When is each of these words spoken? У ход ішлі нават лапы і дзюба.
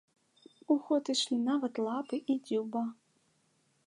У 0.75 0.77
ход 0.85 1.11
ішлі 1.13 1.37
нават 1.49 1.73
лапы 1.87 2.15
і 2.35 2.39
дзюба. 2.47 2.81